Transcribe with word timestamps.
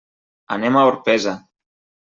Anem 0.55 0.79
a 0.81 0.87
Orpesa. 0.93 1.37